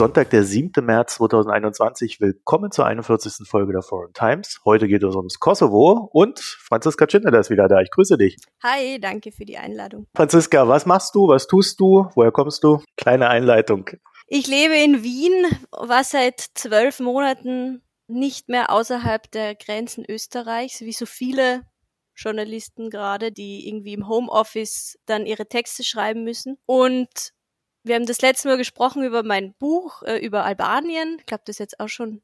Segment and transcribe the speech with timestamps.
[0.00, 0.82] Sonntag, der 7.
[0.82, 2.22] März 2021.
[2.22, 3.46] Willkommen zur 41.
[3.46, 4.62] Folge der Foreign Times.
[4.64, 7.82] Heute geht es ums Kosovo und Franziska Schindler ist wieder da.
[7.82, 8.38] Ich grüße dich.
[8.62, 10.06] Hi, danke für die Einladung.
[10.16, 11.28] Franziska, was machst du?
[11.28, 12.08] Was tust du?
[12.14, 12.82] Woher kommst du?
[12.96, 13.90] Kleine Einleitung.
[14.26, 20.92] Ich lebe in Wien, war seit zwölf Monaten nicht mehr außerhalb der Grenzen Österreichs, wie
[20.92, 21.66] so viele
[22.16, 26.56] Journalisten gerade, die irgendwie im Homeoffice dann ihre Texte schreiben müssen.
[26.64, 27.34] Und
[27.82, 31.16] wir haben das letzte Mal gesprochen über mein Buch äh, über Albanien.
[31.18, 32.22] Ich glaube, das ist jetzt auch schon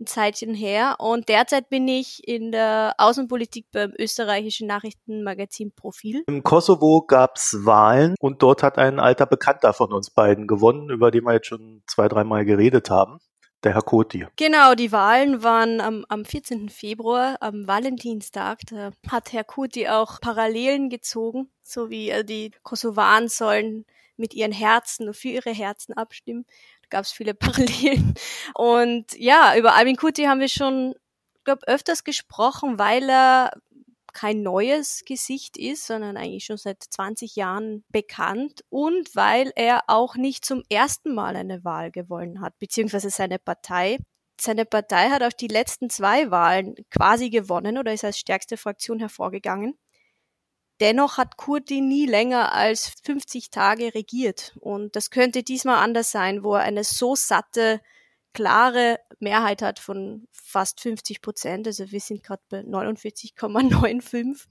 [0.00, 0.96] ein Zeitchen her.
[0.98, 6.24] Und derzeit bin ich in der Außenpolitik beim österreichischen Nachrichtenmagazin Profil.
[6.26, 10.90] Im Kosovo gab es Wahlen und dort hat ein alter Bekannter von uns beiden gewonnen,
[10.90, 13.18] über den wir jetzt schon zwei, dreimal geredet haben.
[13.64, 14.26] Der Herr Koti.
[14.36, 16.68] Genau, die Wahlen waren am, am 14.
[16.68, 18.60] Februar, am Valentinstag.
[18.70, 24.52] Da hat Herr Koti auch Parallelen gezogen, so wie äh, die Kosovaren sollen mit ihren
[24.52, 26.46] Herzen und für ihre Herzen abstimmen.
[26.82, 28.14] Da gab es viele Parallelen.
[28.54, 30.94] Und ja, über Albin Kuti haben wir schon,
[31.44, 33.52] glaube öfters gesprochen, weil er
[34.16, 40.16] kein neues Gesicht ist, sondern eigentlich schon seit 20 Jahren bekannt und weil er auch
[40.16, 43.98] nicht zum ersten Mal eine Wahl gewonnen hat, beziehungsweise seine Partei.
[44.40, 49.00] Seine Partei hat auch die letzten zwei Wahlen quasi gewonnen oder ist als stärkste Fraktion
[49.00, 49.76] hervorgegangen.
[50.80, 54.56] Dennoch hat Kurti nie länger als 50 Tage regiert.
[54.60, 57.80] Und das könnte diesmal anders sein, wo er eine so satte,
[58.34, 61.66] klare Mehrheit hat von fast 50 Prozent.
[61.66, 64.46] Also wir sind gerade bei 49,95,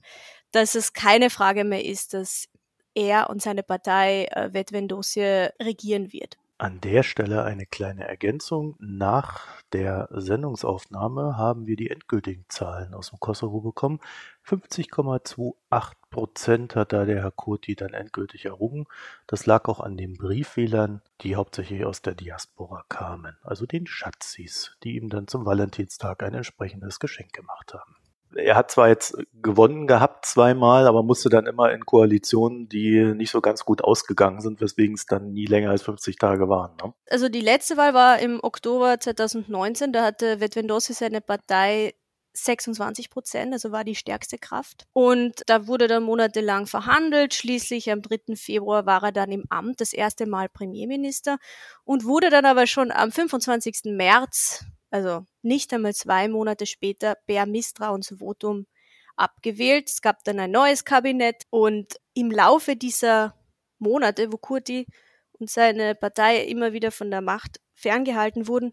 [0.50, 2.48] dass es keine Frage mehr ist, dass
[2.94, 6.36] er und seine Partei äh, Vetvendosie regieren wird.
[6.58, 8.76] An der Stelle eine kleine Ergänzung.
[8.78, 14.00] Nach der Sendungsaufnahme haben wir die endgültigen Zahlen aus dem Kosovo bekommen.
[14.46, 18.86] 50,28 Prozent hat da der Herr Kurti dann endgültig errungen.
[19.26, 24.78] Das lag auch an den Brieffehlern, die hauptsächlich aus der Diaspora kamen, also den Schatzis,
[24.82, 27.96] die ihm dann zum Valentinstag ein entsprechendes Geschenk gemacht haben
[28.34, 33.30] er hat zwar jetzt gewonnen gehabt zweimal, aber musste dann immer in Koalitionen, die nicht
[33.30, 36.72] so ganz gut ausgegangen sind, weswegen es dann nie länger als 50 Tage waren.
[36.82, 36.92] Ne?
[37.08, 41.94] Also die letzte Wahl war im Oktober 2019, da hatte Vetvendosi seine Partei
[42.36, 44.86] 26 Prozent, also war die stärkste Kraft.
[44.92, 47.34] Und da wurde dann monatelang verhandelt.
[47.34, 48.36] Schließlich am 3.
[48.36, 51.38] Februar war er dann im Amt, das erste Mal Premierminister
[51.84, 53.84] und wurde dann aber schon am 25.
[53.86, 54.64] März
[54.96, 58.66] also nicht einmal zwei Monate später, per Misstrauensvotum
[59.14, 59.90] abgewählt.
[59.90, 63.34] Es gab dann ein neues Kabinett und im Laufe dieser
[63.78, 64.86] Monate, wo Kurti
[65.32, 68.72] und seine Partei immer wieder von der Macht ferngehalten wurden,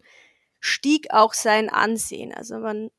[0.60, 2.32] stieg auch sein Ansehen.
[2.32, 2.90] Also man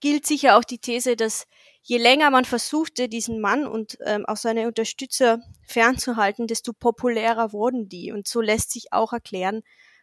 [0.00, 1.46] gilt sicher auch die These, dass
[1.82, 7.88] je länger man versuchte, diesen Mann und ähm, auch seine Unterstützer fernzuhalten, desto populärer wurden
[7.88, 8.10] die.
[8.10, 9.62] Und so lässt sich auch erklären,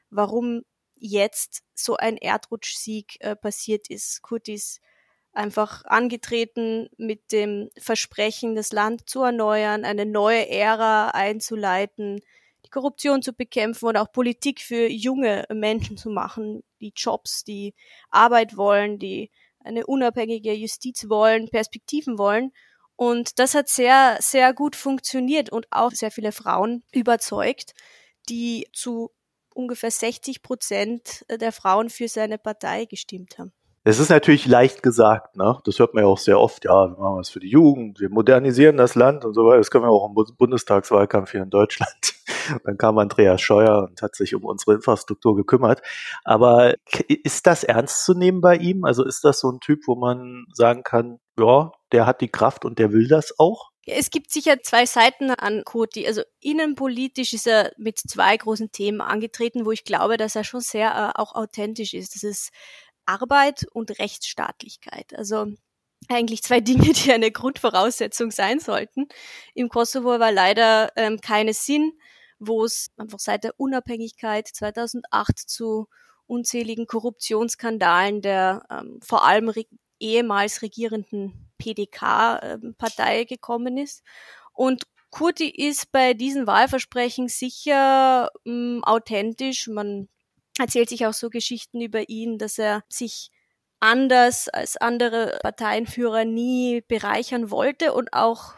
[0.09, 0.62] warum
[0.99, 4.21] jetzt so ein Erdrutschsieg äh, passiert ist.
[4.21, 4.79] Kurtis
[5.31, 12.19] einfach angetreten mit dem Versprechen, das Land zu erneuern, eine neue Ära einzuleiten,
[12.65, 17.73] die Korruption zu bekämpfen und auch Politik für junge Menschen zu machen, die Jobs, die
[18.09, 19.31] Arbeit wollen, die
[19.63, 22.51] eine unabhängige Justiz wollen, Perspektiven wollen.
[22.95, 27.73] Und das hat sehr, sehr gut funktioniert und auch sehr viele Frauen überzeugt,
[28.27, 29.11] die zu
[29.59, 33.51] ungefähr 60 Prozent der Frauen für seine Partei gestimmt haben.
[33.83, 35.57] Es ist natürlich leicht gesagt, ne?
[35.63, 36.65] Das hört man ja auch sehr oft.
[36.65, 39.57] Ja, wir machen was für die Jugend, wir modernisieren das Land und so weiter.
[39.57, 42.13] Das können wir auch im Bundestagswahlkampf hier in Deutschland.
[42.65, 45.81] Dann kam Andreas Scheuer und hat sich um unsere Infrastruktur gekümmert.
[46.23, 46.75] Aber
[47.07, 48.83] ist das ernst zu nehmen bei ihm?
[48.83, 52.65] Also ist das so ein Typ, wo man sagen kann, ja, der hat die Kraft
[52.65, 53.69] und der will das auch?
[53.85, 56.05] Es gibt sicher zwei Seiten an Koti.
[56.05, 60.61] Also innenpolitisch ist er mit zwei großen Themen angetreten, wo ich glaube, dass er schon
[60.61, 62.15] sehr äh, auch authentisch ist.
[62.15, 62.49] Das ist
[63.05, 65.15] Arbeit und Rechtsstaatlichkeit.
[65.15, 65.47] Also
[66.07, 69.07] eigentlich zwei Dinge, die eine Grundvoraussetzung sein sollten.
[69.53, 71.93] Im Kosovo war leider ähm, keine Sinn,
[72.39, 75.87] wo es einfach seit der Unabhängigkeit 2008 zu
[76.25, 79.65] unzähligen Korruptionsskandalen der ähm, vor allem re
[80.01, 84.03] ehemals regierenden PDK-Partei gekommen ist.
[84.53, 89.67] Und Kurti ist bei diesen Wahlversprechen sicher ähm, authentisch.
[89.67, 90.07] Man
[90.59, 93.31] erzählt sich auch so Geschichten über ihn, dass er sich
[93.79, 98.55] anders als andere Parteienführer nie bereichern wollte und auch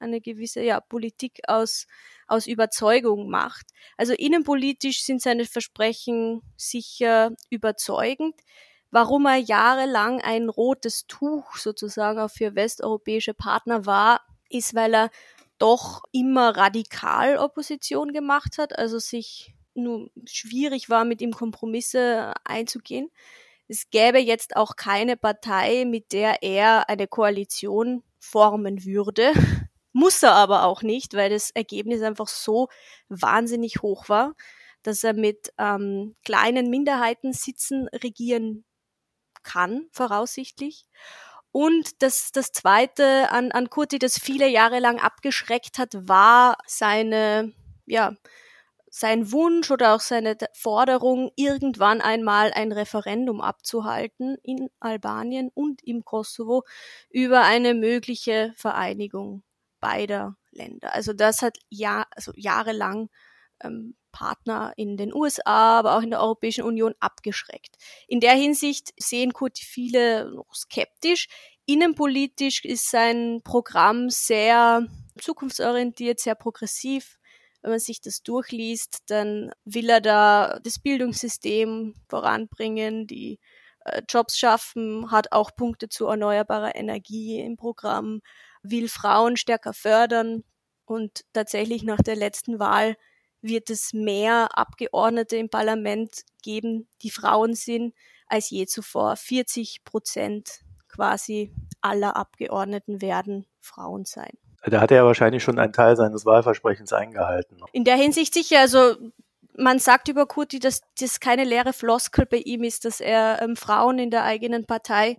[0.00, 1.86] eine gewisse ja, Politik aus,
[2.26, 3.66] aus Überzeugung macht.
[3.96, 8.34] Also innenpolitisch sind seine Versprechen sicher überzeugend
[8.92, 15.10] warum er jahrelang ein rotes Tuch sozusagen auch für westeuropäische Partner war, ist, weil er
[15.58, 23.10] doch immer radikal Opposition gemacht hat, also sich nur schwierig war, mit ihm Kompromisse einzugehen.
[23.66, 29.32] Es gäbe jetzt auch keine Partei, mit der er eine Koalition formen würde.
[29.94, 32.68] Muss er aber auch nicht, weil das Ergebnis einfach so
[33.08, 34.34] wahnsinnig hoch war,
[34.82, 38.64] dass er mit ähm, kleinen Minderheitensitzen regieren
[39.42, 40.86] kann, voraussichtlich.
[41.52, 47.52] Und das, das Zweite an, an Kurti, das viele Jahre lang abgeschreckt hat, war seine,
[47.86, 48.16] ja,
[48.90, 56.04] sein Wunsch oder auch seine Forderung, irgendwann einmal ein Referendum abzuhalten in Albanien und im
[56.04, 56.64] Kosovo
[57.10, 59.42] über eine mögliche Vereinigung
[59.80, 60.94] beider Länder.
[60.94, 63.08] Also das hat ja, also jahrelang
[63.62, 67.76] ähm, Partner in den USA, aber auch in der Europäischen Union abgeschreckt.
[68.06, 71.28] In der Hinsicht sehen Kurti viele noch skeptisch.
[71.66, 74.86] Innenpolitisch ist sein Programm sehr
[75.18, 77.18] zukunftsorientiert, sehr progressiv.
[77.62, 83.38] Wenn man sich das durchliest, dann will er da das Bildungssystem voranbringen, die
[83.84, 88.20] äh, Jobs schaffen, hat auch Punkte zu erneuerbarer Energie im Programm,
[88.62, 90.44] will Frauen stärker fördern
[90.84, 92.96] und tatsächlich nach der letzten Wahl
[93.42, 97.94] wird es mehr Abgeordnete im Parlament geben, die Frauen sind,
[98.26, 99.16] als je zuvor.
[99.16, 104.30] 40 Prozent quasi aller Abgeordneten werden Frauen sein.
[104.64, 107.58] Da hat er ja wahrscheinlich schon einen Teil seines Wahlversprechens eingehalten.
[107.72, 108.94] In der Hinsicht sicher, also
[109.56, 113.56] man sagt über Kurti, dass das keine leere Floskel bei ihm ist, dass er ähm,
[113.56, 115.18] Frauen in der eigenen Partei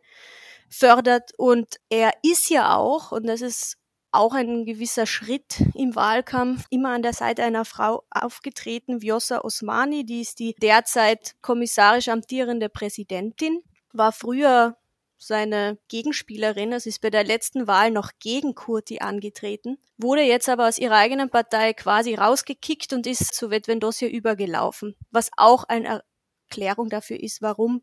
[0.70, 3.78] fördert und er ist ja auch, und das ist
[4.14, 10.06] auch ein gewisser Schritt im Wahlkampf, immer an der Seite einer Frau aufgetreten, Vjosa Osmani,
[10.06, 13.62] die ist die derzeit kommissarisch amtierende Präsidentin,
[13.92, 14.78] war früher
[15.18, 20.68] seine Gegenspielerin, also ist bei der letzten Wahl noch gegen Kurti angetreten, wurde jetzt aber
[20.68, 26.04] aus ihrer eigenen Partei quasi rausgekickt und ist zu Vetvendosia übergelaufen, was auch eine
[26.50, 27.82] Erklärung dafür ist, warum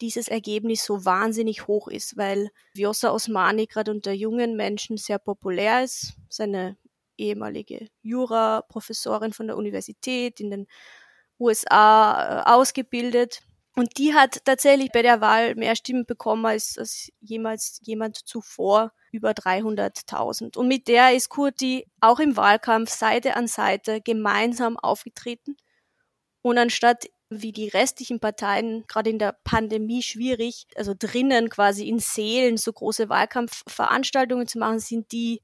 [0.00, 5.84] dieses Ergebnis so wahnsinnig hoch ist, weil Vjosa Osmani gerade unter jungen Menschen sehr populär
[5.84, 6.14] ist.
[6.28, 6.76] Seine
[7.16, 10.66] ehemalige Jura-Professorin von der Universität in den
[11.38, 13.40] USA äh, ausgebildet.
[13.74, 18.92] Und die hat tatsächlich bei der Wahl mehr Stimmen bekommen als, als jemals jemand zuvor,
[19.12, 20.56] über 300.000.
[20.56, 25.56] Und mit der ist Kurti auch im Wahlkampf Seite an Seite gemeinsam aufgetreten.
[26.42, 31.98] Und anstatt wie die restlichen Parteien gerade in der Pandemie schwierig, also drinnen quasi in
[31.98, 35.42] Seelen so große Wahlkampfveranstaltungen zu machen, sind die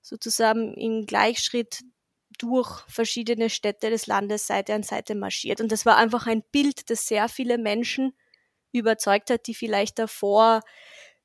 [0.00, 1.80] sozusagen im Gleichschritt
[2.38, 5.60] durch verschiedene Städte des Landes Seite an Seite marschiert.
[5.60, 8.12] Und das war einfach ein Bild, das sehr viele Menschen
[8.72, 10.60] überzeugt hat, die vielleicht davor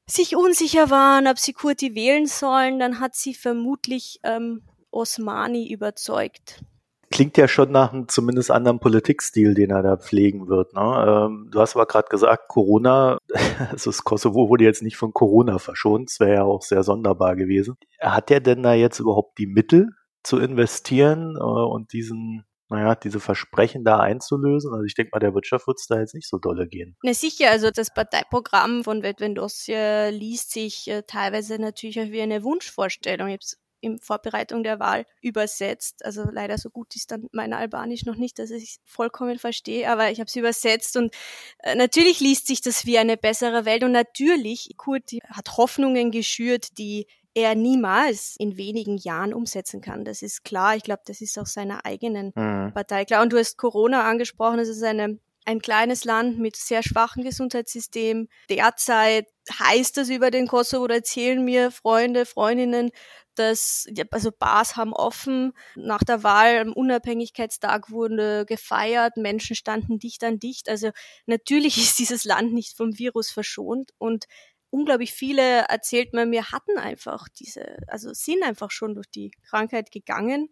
[0.07, 2.79] sich unsicher waren, ob sie Kurti wählen sollen.
[2.79, 6.63] Dann hat sie vermutlich ähm, Osmani überzeugt
[7.11, 10.73] klingt ja schon nach einem zumindest anderen Politikstil, den er da pflegen wird.
[10.73, 10.81] Ne?
[10.81, 13.17] Ähm, du hast aber gerade gesagt, Corona,
[13.71, 17.35] also das Kosovo wurde jetzt nicht von Corona verschont, das wäre ja auch sehr sonderbar
[17.35, 17.77] gewesen.
[17.99, 19.89] Hat er denn da jetzt überhaupt die Mittel
[20.23, 24.71] zu investieren äh, und diesen naja, diese Versprechen da einzulösen.
[24.71, 26.95] Also ich denke mal, der Wirtschaft wird es da jetzt nicht so dolle gehen.
[27.01, 32.43] Na sicher, also das Parteiprogramm von Vetvendosia liest sich äh, teilweise natürlich auch wie eine
[32.43, 33.29] Wunschvorstellung.
[33.29, 36.05] Ich in Vorbereitung der Wahl übersetzt.
[36.05, 39.89] Also leider so gut ist dann mein Albanisch noch nicht, dass ich es vollkommen verstehe,
[39.89, 41.13] aber ich habe es übersetzt und
[41.59, 46.77] äh, natürlich liest sich das wie eine bessere Welt und natürlich, Kurt hat Hoffnungen geschürt,
[46.77, 50.03] die er niemals in wenigen Jahren umsetzen kann.
[50.03, 50.75] Das ist klar.
[50.75, 52.73] Ich glaube, das ist auch seiner eigenen mhm.
[52.73, 53.21] Partei klar.
[53.21, 54.59] Und du hast Corona angesprochen.
[54.59, 58.27] Es ist eine ein kleines Land mit sehr schwachem Gesundheitssystem.
[58.49, 62.91] Derzeit heißt das über den Kosovo oder erzählen mir Freunde, Freundinnen,
[63.39, 65.53] dass also Bars haben offen.
[65.75, 70.69] Nach der Wahl am Unabhängigkeitstag wurde gefeiert, Menschen standen dicht an dicht.
[70.69, 70.91] Also
[71.25, 74.25] natürlich ist dieses Land nicht vom Virus verschont und
[74.69, 79.91] unglaublich viele erzählt man mir hatten einfach diese, also sind einfach schon durch die Krankheit
[79.91, 80.49] gegangen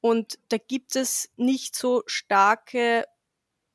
[0.00, 3.04] und da gibt es nicht so starke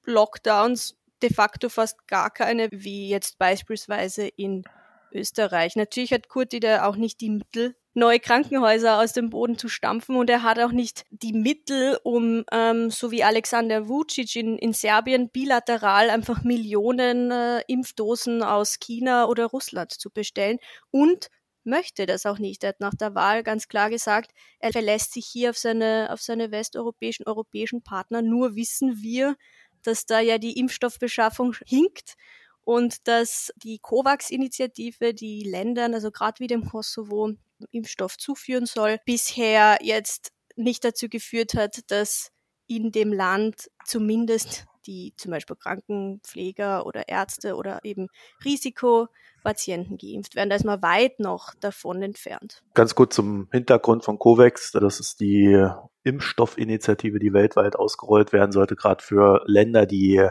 [0.06, 4.64] Lockdowns de facto fast gar keine, wie jetzt beispielsweise in
[5.12, 5.76] Österreich.
[5.76, 10.16] Natürlich hat Kurti da auch nicht die Mittel, neue Krankenhäuser aus dem Boden zu stampfen
[10.16, 14.74] und er hat auch nicht die Mittel, um, ähm, so wie Alexander Vucic in, in
[14.74, 20.58] Serbien, bilateral einfach Millionen äh, Impfdosen aus China oder Russland zu bestellen
[20.92, 21.30] und
[21.64, 22.64] möchte das auch nicht.
[22.64, 26.22] Er hat nach der Wahl ganz klar gesagt, er verlässt sich hier auf seine, auf
[26.22, 28.22] seine westeuropäischen, europäischen Partner.
[28.22, 29.36] Nur wissen wir,
[29.84, 32.16] dass da ja die Impfstoffbeschaffung hinkt
[32.64, 37.32] und dass die COVAX-Initiative die Ländern, also gerade wie dem Kosovo,
[37.72, 42.32] Impfstoff zuführen soll, bisher jetzt nicht dazu geführt hat, dass
[42.68, 48.08] in dem Land zumindest die zum Beispiel Krankenpfleger oder Ärzte oder eben
[48.44, 50.50] Risikopatienten geimpft werden.
[50.50, 52.62] Da ist man weit noch davon entfernt.
[52.74, 54.72] Ganz gut zum Hintergrund von COVAX.
[54.72, 55.66] Das ist die
[56.04, 60.28] Impfstoffinitiative, die weltweit ausgerollt werden sollte, gerade für Länder, die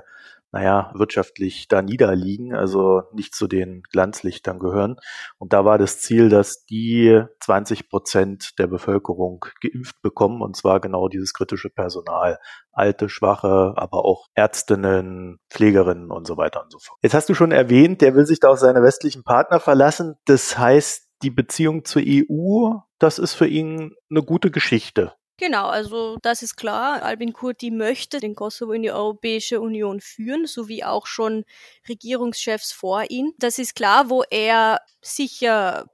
[0.53, 4.97] naja, wirtschaftlich da niederliegen, also nicht zu den Glanzlichtern gehören.
[5.39, 10.81] Und da war das Ziel, dass die 20 Prozent der Bevölkerung geimpft bekommen, und zwar
[10.81, 12.39] genau dieses kritische Personal.
[12.71, 16.99] Alte, schwache, aber auch Ärztinnen, Pflegerinnen und so weiter und so fort.
[17.03, 20.17] Jetzt hast du schon erwähnt, der will sich da auf seine westlichen Partner verlassen.
[20.27, 25.15] Das heißt, die Beziehung zur EU, das ist für ihn eine gute Geschichte.
[25.39, 27.03] Genau, also das ist klar.
[27.03, 31.45] Albin Kurti möchte den Kosovo in die Europäische Union führen, sowie auch schon
[31.89, 33.33] Regierungschefs vor ihm.
[33.39, 35.87] Das ist klar, wo er sicher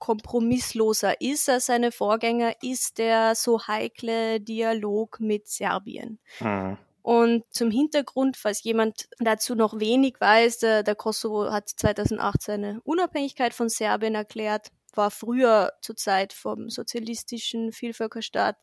[0.00, 6.18] kompromissloser ist als seine Vorgänger, ist der so heikle Dialog mit Serbien.
[6.40, 6.76] Mhm.
[7.00, 12.80] Und zum Hintergrund, falls jemand dazu noch wenig weiß, der, der Kosovo hat 2008 seine
[12.84, 18.56] Unabhängigkeit von Serbien erklärt, war früher zur Zeit vom sozialistischen Vielvölkerstaat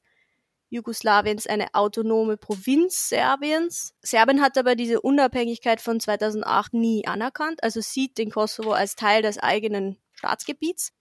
[0.72, 3.94] Jugoslawiens eine autonome Provinz Serbiens.
[4.02, 9.22] Serbien hat aber diese Unabhängigkeit von 2008 nie anerkannt, also sieht den Kosovo als Teil
[9.22, 10.94] des eigenen Staatsgebiets.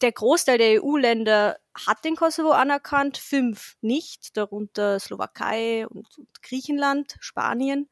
[0.00, 6.06] Der Großteil der EU-Länder hat den Kosovo anerkannt, fünf nicht, darunter Slowakei und
[6.40, 7.90] Griechenland, Spanien.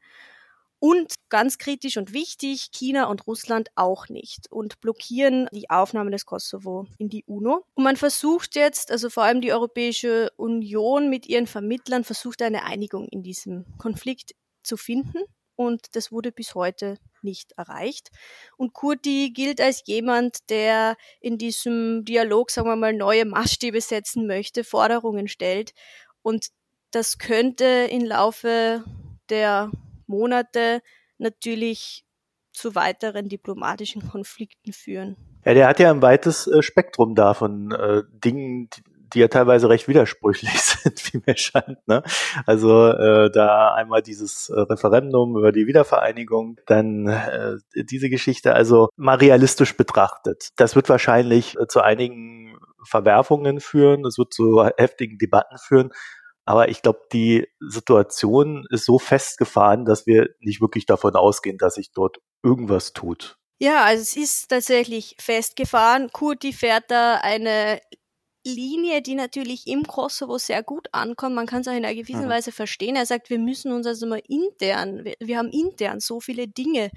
[0.79, 6.25] Und ganz kritisch und wichtig, China und Russland auch nicht und blockieren die Aufnahme des
[6.25, 7.65] Kosovo in die UNO.
[7.73, 12.63] Und man versucht jetzt, also vor allem die Europäische Union mit ihren Vermittlern, versucht eine
[12.63, 15.23] Einigung in diesem Konflikt zu finden.
[15.55, 18.11] Und das wurde bis heute nicht erreicht.
[18.57, 24.27] Und Kurti gilt als jemand, der in diesem Dialog, sagen wir mal, neue Maßstäbe setzen
[24.27, 25.73] möchte, Forderungen stellt.
[26.21, 26.49] Und
[26.91, 28.83] das könnte im Laufe
[29.29, 29.71] der
[30.07, 30.81] Monate
[31.17, 32.05] natürlich
[32.51, 35.15] zu weiteren diplomatischen Konflikten führen.
[35.45, 38.81] Ja, der hat ja ein weites äh, Spektrum da von äh, Dingen, die,
[39.13, 41.87] die ja teilweise recht widersprüchlich sind, wie mir scheint.
[41.87, 42.03] Ne?
[42.45, 48.89] Also äh, da einmal dieses äh, Referendum über die Wiedervereinigung, dann äh, diese Geschichte, also
[48.95, 50.49] mal realistisch betrachtet.
[50.57, 55.91] Das wird wahrscheinlich äh, zu einigen Verwerfungen führen, es wird zu heftigen Debatten führen.
[56.47, 61.75] Aber ich glaube, die Situation ist so festgefahren, dass wir nicht wirklich davon ausgehen, dass
[61.75, 63.37] sich dort irgendwas tut.
[63.59, 66.09] Ja, also es ist tatsächlich festgefahren.
[66.13, 67.81] Kurti fährt da eine
[68.45, 71.35] Linie, die natürlich im Kosovo sehr gut ankommt.
[71.35, 72.29] Man kann es auch in einer gewissen mhm.
[72.29, 72.95] Weise verstehen.
[72.95, 76.91] Er sagt, wir müssen uns also mal intern, wir, wir haben intern so viele Dinge,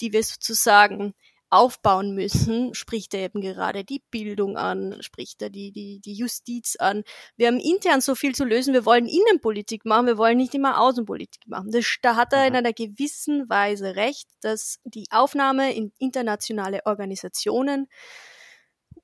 [0.00, 1.12] die wir sozusagen
[1.54, 6.76] aufbauen müssen, spricht er eben gerade die Bildung an, spricht er die, die, die Justiz
[6.76, 7.04] an.
[7.36, 10.80] Wir haben intern so viel zu lösen, wir wollen Innenpolitik machen, wir wollen nicht immer
[10.80, 11.70] Außenpolitik machen.
[11.70, 12.58] Das, da hat er in mhm.
[12.58, 17.88] einer gewissen Weise recht, dass die Aufnahme in internationale Organisationen,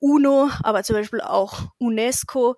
[0.00, 2.56] UNO, aber zum Beispiel auch UNESCO,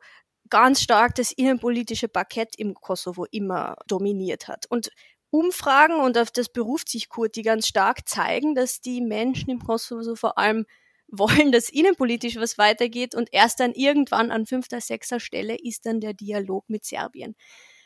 [0.49, 4.67] ganz stark das innenpolitische Parkett im Kosovo immer dominiert hat.
[4.69, 4.91] Und
[5.33, 10.15] Umfragen, und auf das beruft sich Kurti ganz stark, zeigen, dass die Menschen im Kosovo
[10.15, 10.67] vor allem
[11.09, 16.01] wollen, dass innenpolitisch was weitergeht und erst dann irgendwann an fünfter, sechster Stelle ist dann
[16.01, 17.35] der Dialog mit Serbien.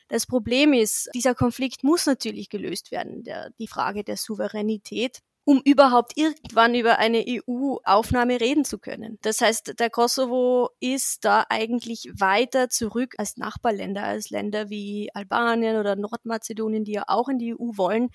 [0.08, 5.62] Das Problem ist, dieser Konflikt muss natürlich gelöst werden, der, die Frage der Souveränität um
[5.64, 9.16] überhaupt irgendwann über eine EU-Aufnahme reden zu können.
[9.22, 15.76] Das heißt, der Kosovo ist da eigentlich weiter zurück als Nachbarländer, als Länder wie Albanien
[15.76, 18.08] oder Nordmazedonien, die ja auch in die EU wollen,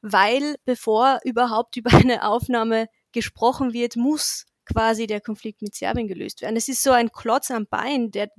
[0.00, 6.40] weil bevor überhaupt über eine Aufnahme gesprochen wird, muss quasi der Konflikt mit Serbien gelöst
[6.40, 6.56] werden.
[6.56, 8.30] Es ist so ein Klotz am Bein, der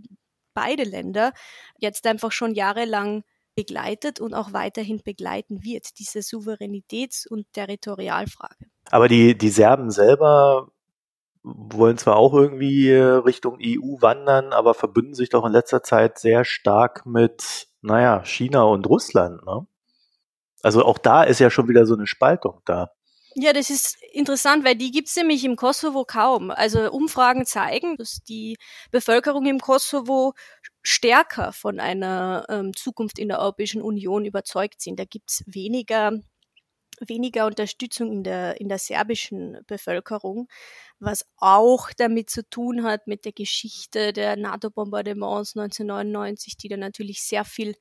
[0.56, 1.34] beide Länder
[1.78, 3.24] jetzt einfach schon jahrelang
[3.60, 8.66] begleitet und auch weiterhin begleiten wird, diese Souveränitäts- und Territorialfrage.
[8.90, 10.72] Aber die, die Serben selber
[11.44, 16.46] wollen zwar auch irgendwie Richtung EU wandern, aber verbünden sich doch in letzter Zeit sehr
[16.46, 19.46] stark mit, naja, China und Russland.
[19.46, 19.66] Ne?
[20.62, 22.92] Also auch da ist ja schon wieder so eine Spaltung da.
[23.36, 26.52] Ja, das ist interessant, weil die gibt es nämlich im Kosovo kaum.
[26.52, 28.58] Also Umfragen zeigen, dass die
[28.92, 30.34] Bevölkerung im Kosovo
[30.82, 35.00] stärker von einer ähm, Zukunft in der Europäischen Union überzeugt sind.
[35.00, 36.14] Da gibt's weniger
[37.08, 40.48] weniger Unterstützung in der, in der serbischen Bevölkerung,
[41.00, 47.24] was auch damit zu tun hat mit der Geschichte der NATO-Bombardements 1999, die dann natürlich
[47.24, 47.76] sehr viel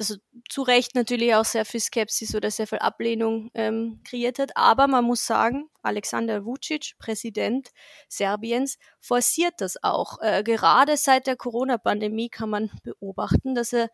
[0.00, 0.16] also
[0.48, 4.56] zu Recht natürlich auch sehr viel Skepsis oder sehr viel Ablehnung ähm, kreiert hat.
[4.56, 7.68] Aber man muss sagen, Alexander Vucic, Präsident
[8.08, 10.18] Serbiens, forciert das auch.
[10.22, 13.90] Äh, gerade seit der Corona-Pandemie kann man beobachten, dass er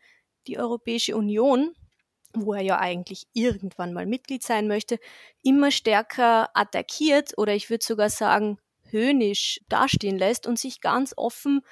[0.47, 1.75] die Europäische Union,
[2.33, 4.99] wo er ja eigentlich irgendwann mal Mitglied sein möchte,
[5.43, 8.59] immer stärker attackiert oder ich würde sogar sagen
[8.91, 11.63] höhnisch dastehen lässt und sich ganz offen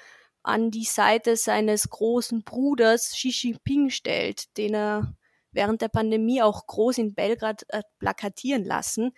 [0.45, 5.15] an die Seite seines großen Bruders Xi Jinping stellt, den er
[5.51, 9.11] während der Pandemie auch groß in Belgrad äh, plakatieren lassen,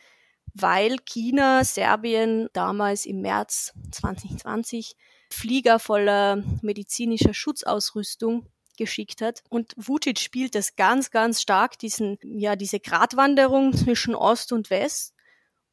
[0.54, 4.96] weil China Serbien damals im März 2020
[5.30, 9.44] Flieger voller medizinischer Schutzausrüstung geschickt hat.
[9.50, 15.14] Und Vucic spielt das ganz, ganz stark, diesen, ja, diese Gratwanderung zwischen Ost und West.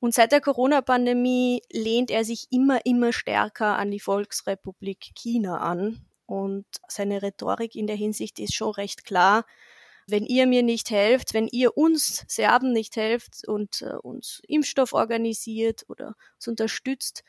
[0.04, 6.04] Und seit der Corona-Pandemie lehnt er sich immer, immer stärker an die Volksrepublik China an.
[6.26, 9.46] Und seine Rhetorik in der Hinsicht ist schon recht klar.
[10.06, 14.92] Wenn ihr mir nicht helft, wenn ihr uns Serben nicht helft und äh, uns Impfstoff
[14.92, 17.24] organisiert oder uns unterstützt,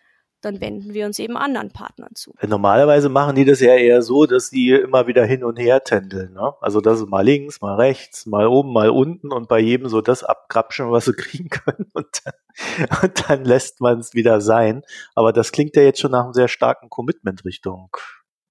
[0.45, 2.33] dann wenden wir uns eben anderen Partnern zu.
[2.45, 6.33] Normalerweise machen die das ja eher so, dass die immer wieder hin und her tändeln.
[6.33, 6.53] Ne?
[6.61, 10.01] Also das ist mal links, mal rechts, mal oben, mal unten und bei jedem so
[10.01, 14.83] das abkrapschen, was sie kriegen können und dann, und dann lässt man es wieder sein.
[15.15, 17.89] Aber das klingt ja jetzt schon nach einem sehr starken Commitment Richtung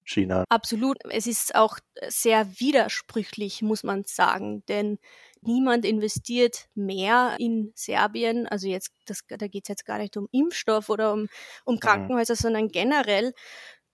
[0.04, 0.44] China.
[0.48, 0.98] Absolut.
[1.08, 4.98] Es ist auch sehr widersprüchlich, muss man sagen, denn
[5.46, 10.28] niemand investiert mehr in Serbien, also jetzt, das, da geht es jetzt gar nicht um
[10.32, 11.28] Impfstoff oder um,
[11.64, 11.80] um mhm.
[11.80, 12.38] Krankenhäuser, mhm.
[12.38, 13.32] sondern generell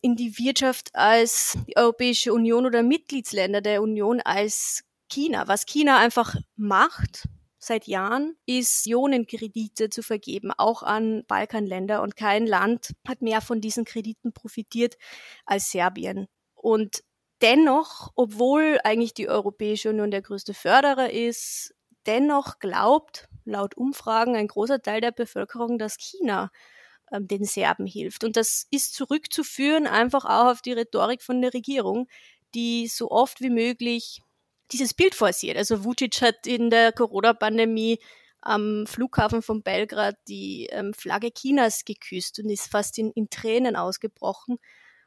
[0.00, 5.48] in die Wirtschaft als die Europäische Union oder Mitgliedsländer der Union als China.
[5.48, 7.28] Was China einfach macht
[7.58, 12.00] seit Jahren, ist Ionenkredite zu vergeben, auch an Balkanländer.
[12.00, 14.96] Und kein Land hat mehr von diesen Krediten profitiert
[15.44, 16.26] als Serbien.
[16.54, 17.02] Und
[17.42, 21.74] dennoch, obwohl eigentlich die Europäische Union der größte Förderer ist,
[22.06, 26.50] dennoch glaubt laut Umfragen ein großer Teil der Bevölkerung, dass China
[27.10, 28.24] ähm, den Serben hilft.
[28.24, 32.08] Und das ist zurückzuführen einfach auch auf die Rhetorik von der Regierung,
[32.54, 34.20] die so oft wie möglich
[34.72, 35.56] dieses Bild forciert.
[35.56, 37.98] Also Vucic hat in der Corona-Pandemie
[38.40, 43.76] am Flughafen von Belgrad die ähm, Flagge Chinas geküsst und ist fast in, in Tränen
[43.76, 44.58] ausgebrochen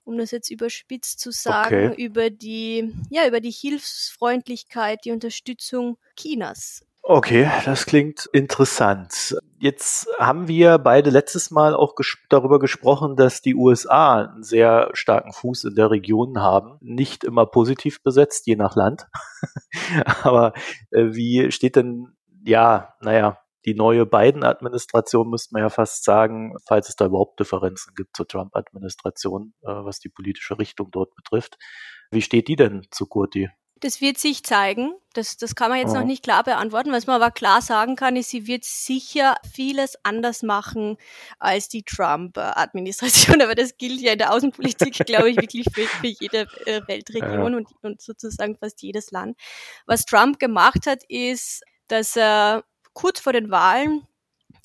[0.05, 2.03] um das jetzt überspitzt zu sagen, okay.
[2.03, 6.85] über die, ja, über die Hilfsfreundlichkeit, die Unterstützung Chinas.
[7.05, 9.35] Okay, das klingt interessant.
[9.59, 14.89] Jetzt haben wir beide letztes Mal auch ges darüber gesprochen, dass die USA einen sehr
[14.93, 16.77] starken Fuß in der Region haben.
[16.79, 19.07] Nicht immer positiv besetzt, je nach Land.
[20.23, 20.53] Aber
[20.91, 22.13] äh, wie steht denn,
[22.45, 27.93] ja, naja, die neue Biden-Administration, müsste man ja fast sagen, falls es da überhaupt Differenzen
[27.95, 31.57] gibt zur Trump-Administration, äh, was die politische Richtung dort betrifft.
[32.11, 33.49] Wie steht die denn zu Kurti?
[33.83, 34.93] Das wird sich zeigen.
[35.13, 35.95] Das, das kann man jetzt oh.
[35.95, 36.93] noch nicht klar beantworten.
[36.93, 40.95] Was man aber klar sagen kann, ist, sie wird sicher vieles anders machen
[41.37, 43.41] als die Trump-Administration.
[43.41, 47.51] Aber das gilt ja in der Außenpolitik, glaube ich, wirklich für, für jede äh, Weltregion
[47.51, 47.57] ja.
[47.57, 49.37] und, und sozusagen fast jedes Land.
[49.85, 54.07] Was Trump gemacht hat, ist, dass er kurz vor den Wahlen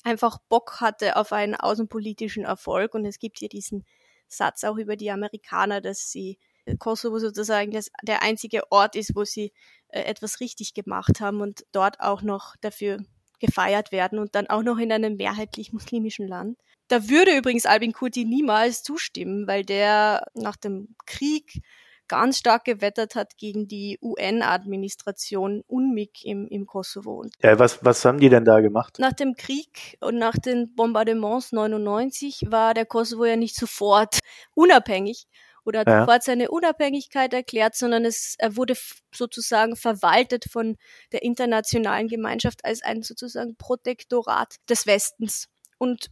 [0.03, 2.93] einfach Bock hatte auf einen außenpolitischen Erfolg.
[2.93, 3.85] Und es gibt hier diesen
[4.27, 9.15] Satz auch über die Amerikaner, dass sie äh, Kosovo sozusagen das, der einzige Ort ist,
[9.15, 9.51] wo sie
[9.89, 12.99] äh, etwas richtig gemacht haben und dort auch noch dafür
[13.39, 16.59] gefeiert werden und dann auch noch in einem mehrheitlich muslimischen Land.
[16.89, 21.61] Da würde übrigens Albin Kurti niemals zustimmen, weil der nach dem Krieg
[22.09, 27.23] ganz stark gewettert hat gegen die UN-Administration UNMIK im, im Kosovo.
[27.41, 28.97] Ja, was, was haben die denn da gemacht?
[28.99, 34.19] Nach dem Krieg und nach den Bombardements 99 war der Kosovo ja nicht sofort
[34.53, 35.27] unabhängig
[35.63, 35.99] oder hat ja.
[36.01, 38.73] sofort seine Unabhängigkeit erklärt, sondern es er wurde
[39.13, 40.77] sozusagen verwaltet von
[41.11, 45.47] der internationalen Gemeinschaft als ein sozusagen Protektorat des Westens.
[45.77, 46.09] Und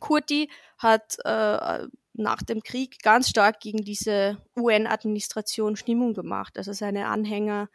[0.00, 6.58] Kurti hat äh, nach dem Krieg ganz stark gegen diese UN-Administration Stimmung gemacht.
[6.58, 7.68] Also seine Anhänger,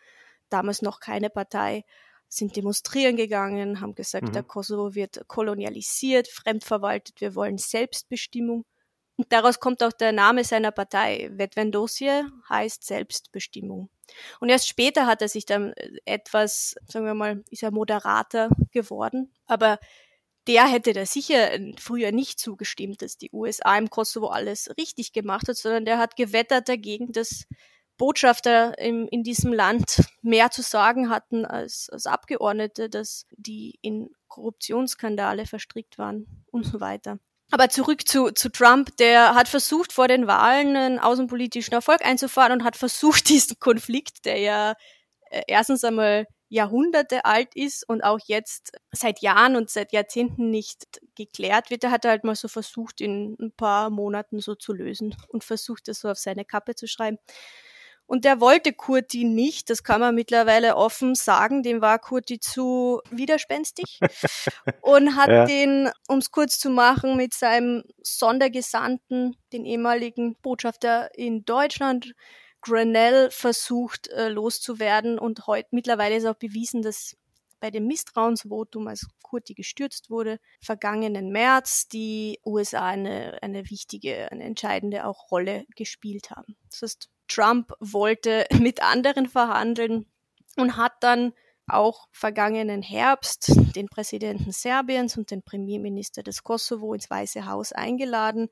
[0.49, 1.83] damals noch keine Partei,
[2.29, 4.33] sind demonstrieren gegangen, haben gesagt, mhm.
[4.33, 8.65] der Kosovo wird kolonialisiert, fremdverwaltet, wir wollen Selbstbestimmung.
[9.15, 11.29] Und daraus kommt auch der Name seiner Partei.
[11.33, 13.89] Vetvendosie heißt Selbstbestimmung.
[14.39, 15.73] Und erst später hat er sich dann
[16.05, 19.33] etwas, sagen wir mal, ist er moderater geworden.
[19.47, 19.79] Aber
[20.47, 25.13] der hätte da sicher äh, früher nicht zugestimmt, dass die USA im Kosovo alles richtig
[25.13, 27.45] gemacht hat, sondern der hat gewettert dagegen, dass
[27.97, 34.09] Botschafter im, in diesem Land mehr zu sagen hatten als, als Abgeordnete, dass die in
[34.27, 37.19] Korruptionsskandale verstrickt waren und so weiter.
[37.49, 42.51] Aber zurück zu, zu Trump, der hat versucht, vor den Wahlen einen außenpolitischen Erfolg einzufahren
[42.51, 44.73] und hat versucht, diesen Konflikt, der ja
[45.29, 51.01] äh, erstens einmal Jahrhunderte alt ist und auch jetzt seit Jahren und seit Jahrzehnten nicht
[51.15, 51.83] geklärt wird.
[51.83, 55.87] Er hat halt mal so versucht, in ein paar Monaten so zu lösen und versucht,
[55.87, 57.17] das so auf seine Kappe zu schreiben.
[58.07, 63.01] Und der wollte Kurti nicht, das kann man mittlerweile offen sagen, dem war Kurti zu
[63.11, 63.99] widerspenstig
[64.81, 65.45] und hat ja.
[65.45, 72.13] den, um es kurz zu machen, mit seinem Sondergesandten, den ehemaligen Botschafter in Deutschland,
[72.61, 75.19] Grenell, versucht äh, loszuwerden.
[75.19, 77.15] Und heute mittlerweile ist auch bewiesen, dass
[77.59, 84.43] bei dem Misstrauensvotum, als Kurti gestürzt wurde, vergangenen März die USA eine, eine wichtige, eine
[84.43, 86.55] entscheidende auch Rolle gespielt haben.
[86.69, 90.05] Das heißt, Trump wollte mit anderen verhandeln
[90.55, 91.33] und hat dann
[91.67, 98.47] auch vergangenen Herbst den Präsidenten Serbiens und den Premierminister des Kosovo ins Weiße Haus eingeladen,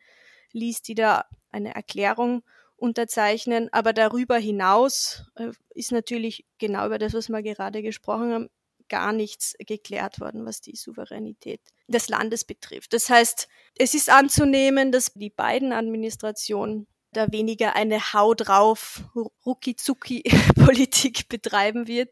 [0.51, 2.43] ließ die da eine Erklärung
[2.85, 3.69] unterzeichnen.
[3.73, 8.49] Aber darüber hinaus äh, ist natürlich genau über das, was wir gerade gesprochen haben,
[8.87, 12.93] gar nichts geklärt worden, was die Souveränität des Landes betrifft.
[12.93, 19.03] Das heißt, es ist anzunehmen, dass die beiden Administrationen da weniger eine Hau drauf
[19.45, 22.09] Rucki-Zucki-Politik betreiben wird,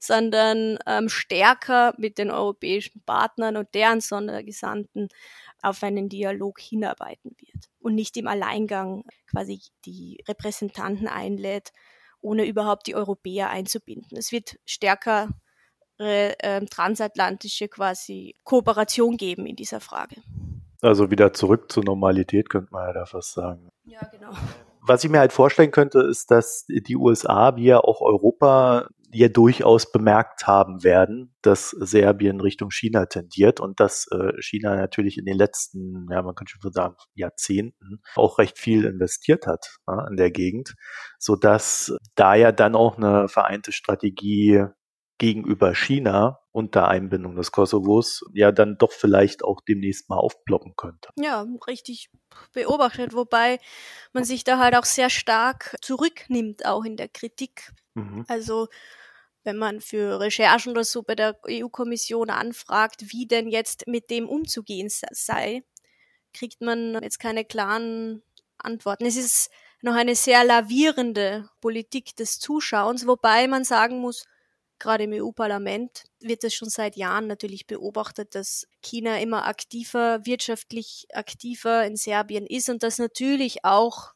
[0.00, 5.08] sondern ähm, stärker mit den europäischen Partnern und deren Sondergesandten
[5.66, 11.72] auf einen Dialog hinarbeiten wird und nicht im Alleingang quasi die Repräsentanten einlädt,
[12.20, 14.16] ohne überhaupt die Europäer einzubinden.
[14.16, 15.28] Es wird stärker
[15.98, 20.16] äh, transatlantische quasi Kooperation geben in dieser Frage.
[20.82, 23.68] Also wieder zurück zur Normalität, könnte man ja da fast sagen.
[23.84, 24.30] Ja, genau.
[24.82, 29.28] Was ich mir halt vorstellen könnte, ist, dass die USA, wie ja auch Europa, ja
[29.28, 35.24] durchaus bemerkt haben werden, dass Serbien Richtung China tendiert und dass äh, China natürlich in
[35.24, 40.16] den letzten, ja, man könnte schon sagen, Jahrzehnten auch recht viel investiert hat ja, in
[40.16, 40.74] der Gegend,
[41.18, 44.64] so dass da ja dann auch eine vereinte Strategie
[45.18, 51.10] gegenüber China unter Einbindung des Kosovos ja dann doch vielleicht auch demnächst mal aufploppen könnte.
[51.18, 52.10] Ja, richtig
[52.52, 53.58] beobachtet, wobei
[54.12, 57.72] man sich da halt auch sehr stark zurücknimmt, auch in der Kritik.
[57.94, 58.24] Mhm.
[58.28, 58.68] Also
[59.46, 64.28] wenn man für Recherchen oder so bei der EU-Kommission anfragt, wie denn jetzt mit dem
[64.28, 65.62] umzugehen sei,
[66.34, 68.22] kriegt man jetzt keine klaren
[68.58, 69.06] Antworten.
[69.06, 74.24] Es ist noch eine sehr lavierende Politik des Zuschauens, wobei man sagen muss,
[74.78, 81.06] gerade im EU-Parlament wird es schon seit Jahren natürlich beobachtet, dass China immer aktiver, wirtschaftlich
[81.12, 84.12] aktiver in Serbien ist und das natürlich auch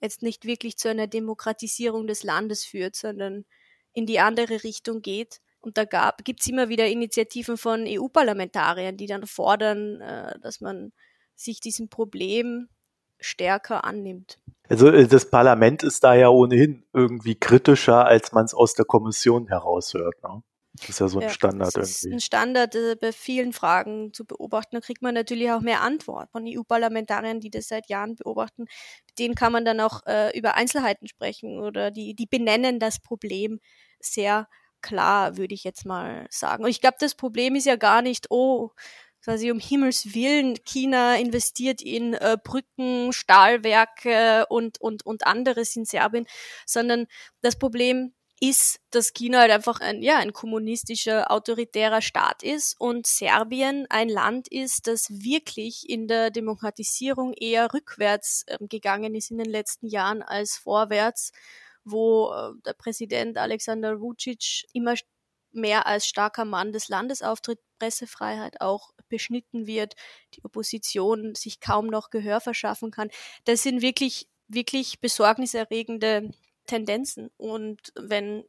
[0.00, 3.44] jetzt nicht wirklich zu einer Demokratisierung des Landes führt, sondern
[3.92, 5.40] in die andere Richtung geht.
[5.60, 5.84] Und da
[6.24, 10.92] gibt es immer wieder Initiativen von EU-Parlamentariern, die dann fordern, äh, dass man
[11.34, 12.68] sich diesem Problem
[13.18, 14.38] stärker annimmt.
[14.68, 18.86] Also äh, das Parlament ist da ja ohnehin irgendwie kritischer, als man es aus der
[18.86, 20.22] Kommission heraushört.
[20.22, 20.42] Ne?
[20.74, 22.16] Das ist ja so ein ja, Standard das ist irgendwie.
[22.16, 24.76] Ein Standard äh, bei vielen Fragen zu beobachten.
[24.76, 28.62] Da kriegt man natürlich auch mehr Antwort von EU-Parlamentariern, die das seit Jahren beobachten.
[29.06, 33.00] Mit denen kann man dann auch äh, über Einzelheiten sprechen oder die, die benennen das
[33.00, 33.58] Problem
[33.98, 34.48] sehr
[34.80, 36.64] klar, würde ich jetzt mal sagen.
[36.64, 38.70] Und ich glaube, das Problem ist ja gar nicht, oh,
[39.22, 45.84] quasi um Himmels Willen, China investiert in äh, Brücken, Stahlwerke und, und, und anderes in
[45.84, 46.26] Serbien,
[46.64, 47.06] sondern
[47.42, 53.06] das Problem ist, dass China halt einfach ein, ja, ein kommunistischer, autoritärer Staat ist und
[53.06, 59.38] Serbien ein Land ist, das wirklich in der Demokratisierung eher rückwärts äh, gegangen ist in
[59.38, 61.32] den letzten Jahren als vorwärts,
[61.84, 64.94] wo äh, der Präsident Alexander Vucic immer
[65.52, 69.94] mehr als starker Mann des Landes auftritt, Pressefreiheit auch beschnitten wird,
[70.34, 73.10] die Opposition sich kaum noch Gehör verschaffen kann.
[73.44, 76.30] Das sind wirklich, wirklich besorgniserregende
[76.70, 77.30] Tendenzen.
[77.36, 78.44] Und wenn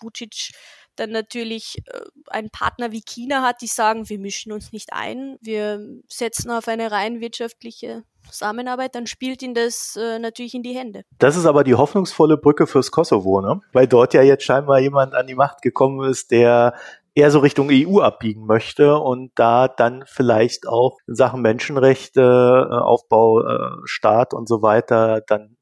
[0.00, 0.52] Vucic
[0.96, 5.38] dann natürlich äh, einen Partner wie China hat, die sagen, wir mischen uns nicht ein,
[5.40, 10.74] wir setzen auf eine rein wirtschaftliche Zusammenarbeit, dann spielt ihn das äh, natürlich in die
[10.74, 11.04] Hände.
[11.18, 13.60] Das ist aber die hoffnungsvolle Brücke fürs Kosovo, ne?
[13.72, 16.74] Weil dort ja jetzt scheinbar jemand an die Macht gekommen ist, der
[17.14, 22.74] eher so Richtung EU abbiegen möchte und da dann vielleicht auch in Sachen Menschenrechte, äh,
[22.74, 25.56] Aufbau, äh, Staat und so weiter dann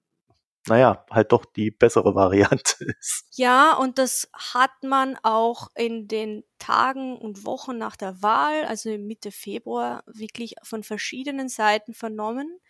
[0.67, 3.25] naja, halt doch die bessere Variante ist.
[3.33, 8.91] Ja, und das hat man auch in den Tagen und Wochen nach der Wahl, also
[8.99, 12.61] Mitte Februar, wirklich von verschiedenen Seiten vernommen,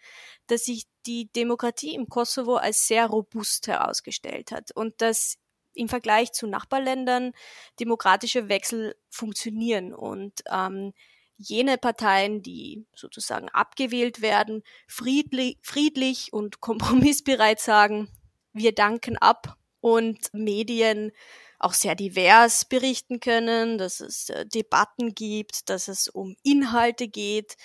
[0.46, 5.38] dass sich die Demokratie im Kosovo als sehr robust herausgestellt hat und dass
[5.74, 7.33] im Vergleich zu Nachbarländern
[7.79, 10.92] demokratische Wechsel funktionieren und ähm,
[11.40, 18.09] jene Parteien, die sozusagen abgewählt werden, friedlich, friedlich und kompromissbereit sagen,
[18.53, 21.12] wir danken ab und Medien
[21.59, 27.57] auch sehr divers berichten können, dass es äh, Debatten gibt, dass es um Inhalte geht,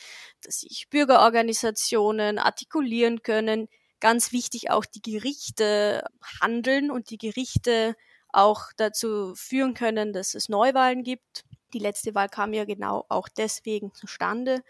[0.42, 3.68] dass sich Bürgerorganisationen artikulieren können,
[4.00, 6.04] ganz wichtig auch die Gerichte
[6.42, 7.96] handeln und die Gerichte
[8.30, 11.46] auch dazu führen können, dass es Neuwahlen gibt.
[11.76, 14.64] Die letzte Wahl kam ja genau auch deswegen zustande.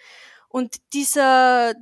[0.50, 1.76] Und dieser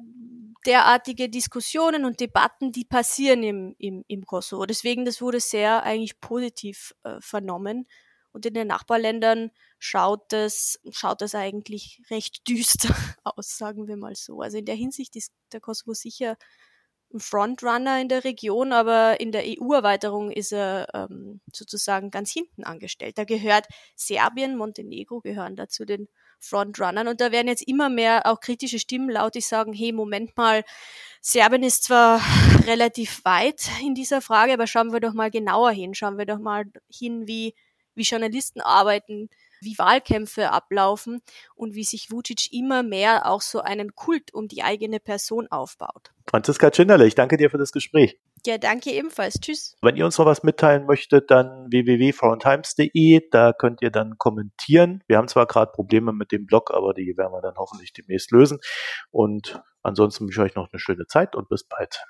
[0.66, 4.66] derartige Diskussionen und Debatten, die passieren im, im, im Kosovo.
[4.66, 7.88] Deswegen, das wurde sehr eigentlich positiv äh, vernommen.
[8.34, 14.16] Und in den Nachbarländern schaut das, schaut das eigentlich recht düster aus, sagen wir mal
[14.16, 14.42] so.
[14.42, 16.36] Also in der Hinsicht ist der Kosovo sicher
[17.20, 23.18] Frontrunner in der Region, aber in der EU-Erweiterung ist er ähm, sozusagen ganz hinten angestellt.
[23.18, 26.08] Da gehört Serbien, Montenegro gehören dazu den
[26.40, 30.36] Frontrunnern und da werden jetzt immer mehr auch kritische Stimmen laut, die sagen, hey, Moment
[30.36, 30.64] mal,
[31.22, 32.20] Serbien ist zwar
[32.68, 36.40] relativ weit in dieser Frage, aber schauen wir doch mal genauer hin, schauen wir doch
[36.40, 37.56] mal hin, wie,
[37.96, 39.30] wie Journalisten arbeiten,
[39.64, 41.22] wie Wahlkämpfe ablaufen
[41.56, 46.12] und wie sich Vucic immer mehr auch so einen Kult um die eigene Person aufbaut.
[46.30, 48.18] Franziska Tschinderle, ich danke dir für das Gespräch.
[48.46, 49.40] Ja, danke ebenfalls.
[49.40, 49.78] Tschüss.
[49.82, 53.30] Wenn ihr uns noch was mitteilen möchtet, dann www.foreigntimes.de.
[53.32, 55.02] Da könnt ihr dann kommentieren.
[55.08, 58.32] Wir haben zwar gerade Probleme mit dem Blog, aber die werden wir dann hoffentlich demnächst
[58.32, 58.60] lösen.
[59.12, 62.04] Und ansonsten wünsche ich euch noch eine schöne Zeit und bis bald.